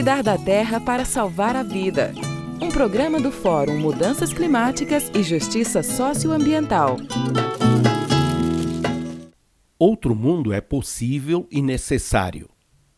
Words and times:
Cuidar 0.00 0.22
da 0.22 0.38
Terra 0.38 0.80
para 0.80 1.04
salvar 1.04 1.54
a 1.54 1.62
vida. 1.62 2.14
Um 2.58 2.70
programa 2.70 3.20
do 3.20 3.30
Fórum 3.30 3.78
Mudanças 3.78 4.32
Climáticas 4.32 5.10
e 5.14 5.22
Justiça 5.22 5.82
Socioambiental. 5.82 6.96
Outro 9.78 10.14
mundo 10.14 10.54
é 10.54 10.60
possível 10.62 11.46
e 11.50 11.60
necessário. 11.60 12.48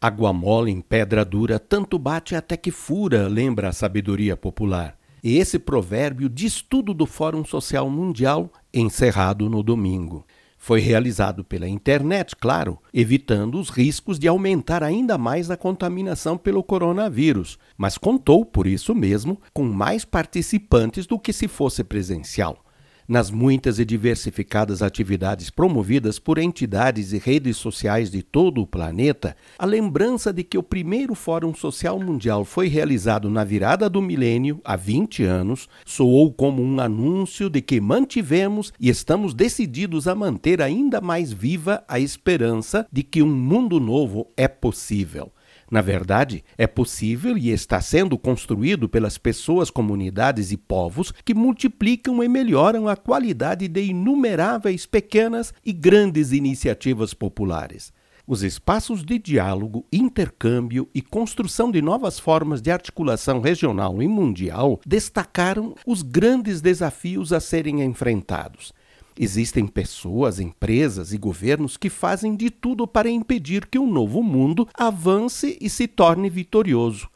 Água 0.00 0.32
mole 0.32 0.72
em 0.72 0.80
pedra 0.80 1.24
dura, 1.24 1.60
tanto 1.60 2.00
bate 2.00 2.34
até 2.34 2.56
que 2.56 2.72
fura, 2.72 3.28
lembra 3.28 3.68
a 3.68 3.72
sabedoria 3.72 4.36
popular. 4.36 4.98
E 5.22 5.38
esse 5.38 5.56
provérbio 5.56 6.28
diz 6.28 6.60
tudo 6.60 6.92
do 6.92 7.06
Fórum 7.06 7.44
Social 7.44 7.88
Mundial, 7.88 8.50
encerrado 8.74 9.48
no 9.48 9.62
domingo. 9.62 10.26
Foi 10.68 10.80
realizado 10.80 11.42
pela 11.42 11.66
internet, 11.66 12.36
claro, 12.36 12.78
evitando 12.92 13.58
os 13.58 13.70
riscos 13.70 14.18
de 14.18 14.28
aumentar 14.28 14.82
ainda 14.82 15.16
mais 15.16 15.50
a 15.50 15.56
contaminação 15.56 16.36
pelo 16.36 16.62
coronavírus, 16.62 17.58
mas 17.74 17.96
contou, 17.96 18.44
por 18.44 18.66
isso 18.66 18.94
mesmo, 18.94 19.40
com 19.54 19.64
mais 19.64 20.04
participantes 20.04 21.06
do 21.06 21.18
que 21.18 21.32
se 21.32 21.48
fosse 21.48 21.82
presencial 21.82 22.62
nas 23.08 23.30
muitas 23.30 23.78
e 23.78 23.84
diversificadas 23.86 24.82
atividades 24.82 25.48
promovidas 25.48 26.18
por 26.18 26.36
entidades 26.36 27.14
e 27.14 27.18
redes 27.18 27.56
sociais 27.56 28.10
de 28.10 28.22
todo 28.22 28.60
o 28.60 28.66
planeta, 28.66 29.34
a 29.58 29.64
lembrança 29.64 30.30
de 30.30 30.44
que 30.44 30.58
o 30.58 30.62
primeiro 30.62 31.14
Fórum 31.14 31.54
Social 31.54 31.98
Mundial 31.98 32.44
foi 32.44 32.68
realizado 32.68 33.30
na 33.30 33.42
virada 33.42 33.88
do 33.88 34.02
milênio, 34.02 34.60
há 34.62 34.76
20 34.76 35.24
anos, 35.24 35.68
soou 35.86 36.30
como 36.30 36.62
um 36.62 36.78
anúncio 36.78 37.48
de 37.48 37.62
que 37.62 37.80
mantivemos 37.80 38.72
e 38.78 38.90
estamos 38.90 39.32
decididos 39.32 40.06
a 40.06 40.14
manter 40.14 40.60
ainda 40.60 41.00
mais 41.00 41.32
viva 41.32 41.82
a 41.88 41.98
esperança 41.98 42.86
de 42.92 43.02
que 43.02 43.22
um 43.22 43.34
mundo 43.34 43.80
novo 43.80 44.30
é 44.36 44.46
possível. 44.46 45.32
Na 45.70 45.82
verdade, 45.82 46.42
é 46.56 46.66
possível 46.66 47.36
e 47.36 47.50
está 47.50 47.80
sendo 47.80 48.16
construído 48.16 48.88
pelas 48.88 49.18
pessoas, 49.18 49.70
comunidades 49.70 50.50
e 50.50 50.56
povos 50.56 51.12
que 51.24 51.34
multiplicam 51.34 52.22
e 52.22 52.28
melhoram 52.28 52.88
a 52.88 52.96
qualidade 52.96 53.68
de 53.68 53.82
inumeráveis 53.82 54.86
pequenas 54.86 55.52
e 55.64 55.72
grandes 55.72 56.32
iniciativas 56.32 57.12
populares. 57.12 57.92
Os 58.26 58.42
espaços 58.42 59.04
de 59.04 59.18
diálogo, 59.18 59.86
intercâmbio 59.92 60.88
e 60.94 61.00
construção 61.00 61.70
de 61.70 61.80
novas 61.80 62.18
formas 62.18 62.60
de 62.60 62.70
articulação 62.70 63.40
regional 63.40 64.02
e 64.02 64.08
mundial 64.08 64.80
destacaram 64.86 65.74
os 65.86 66.02
grandes 66.02 66.60
desafios 66.60 67.32
a 67.32 67.40
serem 67.40 67.82
enfrentados 67.82 68.72
Existem 69.20 69.66
pessoas, 69.66 70.38
empresas 70.38 71.12
e 71.12 71.18
governos 71.18 71.76
que 71.76 71.90
fazem 71.90 72.36
de 72.36 72.50
tudo 72.50 72.86
para 72.86 73.10
impedir 73.10 73.66
que 73.66 73.76
o 73.76 73.84
novo 73.84 74.22
mundo 74.22 74.68
avance 74.72 75.58
e 75.60 75.68
se 75.68 75.88
torne 75.88 76.30
vitorioso. 76.30 77.08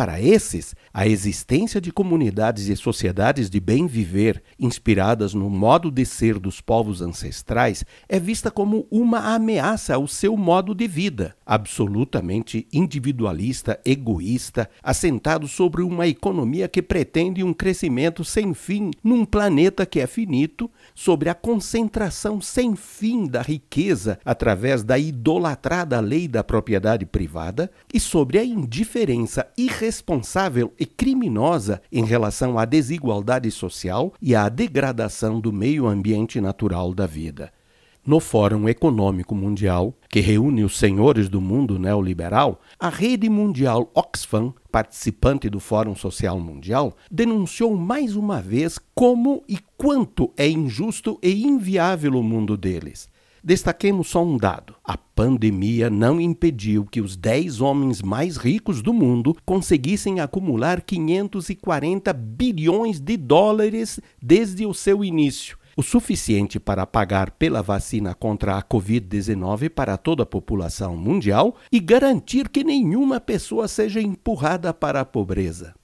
Para 0.00 0.18
esses, 0.18 0.74
a 0.94 1.06
existência 1.06 1.78
de 1.78 1.92
comunidades 1.92 2.68
e 2.68 2.74
sociedades 2.74 3.50
de 3.50 3.60
bem 3.60 3.86
viver, 3.86 4.42
inspiradas 4.58 5.34
no 5.34 5.50
modo 5.50 5.90
de 5.90 6.06
ser 6.06 6.38
dos 6.38 6.58
povos 6.58 7.02
ancestrais, 7.02 7.84
é 8.08 8.18
vista 8.18 8.50
como 8.50 8.86
uma 8.90 9.34
ameaça 9.34 9.94
ao 9.94 10.06
seu 10.06 10.38
modo 10.38 10.74
de 10.74 10.88
vida, 10.88 11.36
absolutamente 11.44 12.66
individualista, 12.72 13.78
egoísta, 13.84 14.70
assentado 14.82 15.46
sobre 15.46 15.82
uma 15.82 16.06
economia 16.06 16.66
que 16.66 16.80
pretende 16.80 17.44
um 17.44 17.52
crescimento 17.52 18.24
sem 18.24 18.54
fim 18.54 18.92
num 19.04 19.26
planeta 19.26 19.84
que 19.84 20.00
é 20.00 20.06
finito, 20.06 20.70
sobre 20.94 21.28
a 21.28 21.34
concentração 21.34 22.40
sem 22.40 22.74
fim 22.74 23.26
da 23.26 23.42
riqueza 23.42 24.18
através 24.24 24.82
da 24.82 24.98
idolatrada 24.98 26.00
lei 26.00 26.26
da 26.26 26.42
propriedade 26.42 27.04
privada 27.04 27.70
e 27.92 28.00
sobre 28.00 28.38
a 28.38 28.44
indiferença 28.46 29.46
irresponsável 29.58 29.89
irresponsável 29.90 30.72
e 30.78 30.86
criminosa 30.86 31.82
em 31.90 32.04
relação 32.04 32.56
à 32.56 32.64
desigualdade 32.64 33.50
social 33.50 34.14
e 34.22 34.36
à 34.36 34.48
degradação 34.48 35.40
do 35.40 35.52
meio 35.52 35.88
ambiente 35.88 36.40
natural 36.40 36.94
da 36.94 37.06
vida. 37.06 37.52
No 38.06 38.20
Fórum 38.20 38.68
Econômico 38.68 39.34
Mundial, 39.34 39.92
que 40.08 40.20
reúne 40.20 40.62
os 40.64 40.78
senhores 40.78 41.28
do 41.28 41.40
mundo 41.40 41.78
neoliberal, 41.78 42.60
a 42.78 42.88
rede 42.88 43.28
mundial 43.28 43.90
Oxfam, 43.92 44.54
participante 44.70 45.50
do 45.50 45.58
Fórum 45.60 45.94
Social 45.96 46.38
Mundial, 46.38 46.96
denunciou 47.10 47.76
mais 47.76 48.14
uma 48.14 48.40
vez 48.40 48.78
como 48.94 49.42
e 49.48 49.58
quanto 49.76 50.32
é 50.36 50.48
injusto 50.48 51.18
e 51.20 51.44
inviável 51.44 52.12
o 52.12 52.22
mundo 52.22 52.56
deles. 52.56 53.08
Destaquemos 53.42 54.08
só 54.08 54.22
um 54.22 54.36
dado: 54.36 54.74
a 54.84 54.96
pandemia 54.96 55.88
não 55.88 56.20
impediu 56.20 56.84
que 56.84 57.00
os 57.00 57.16
10 57.16 57.60
homens 57.60 58.02
mais 58.02 58.36
ricos 58.36 58.82
do 58.82 58.92
mundo 58.92 59.36
conseguissem 59.44 60.20
acumular 60.20 60.82
540 60.82 62.12
bilhões 62.12 63.00
de 63.00 63.16
dólares 63.16 63.98
desde 64.20 64.66
o 64.66 64.74
seu 64.74 65.04
início. 65.04 65.58
O 65.76 65.82
suficiente 65.82 66.60
para 66.60 66.86
pagar 66.86 67.30
pela 67.30 67.62
vacina 67.62 68.14
contra 68.14 68.58
a 68.58 68.62
Covid-19 68.62 69.70
para 69.70 69.96
toda 69.96 70.24
a 70.24 70.26
população 70.26 70.96
mundial 70.96 71.56
e 71.72 71.80
garantir 71.80 72.48
que 72.48 72.62
nenhuma 72.62 73.20
pessoa 73.20 73.66
seja 73.66 74.00
empurrada 74.00 74.74
para 74.74 75.00
a 75.00 75.04
pobreza. 75.06 75.74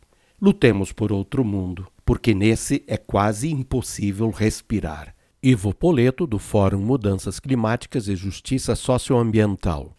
Lutemos 0.43 0.93
por 0.93 1.13
outro 1.13 1.43
mundo, 1.43 1.87
porque 2.05 2.35
nesse 2.35 2.85
é 2.87 2.99
quase 2.99 3.51
impossível 3.51 4.29
respirar. 4.29 5.16
Ivo 5.43 5.75
Poleto, 5.75 6.27
do 6.27 6.39
Fórum 6.39 6.81
Mudanças 6.81 7.39
Climáticas 7.39 8.09
e 8.09 8.17
Justiça 8.17 8.75
Socioambiental. 8.75 9.95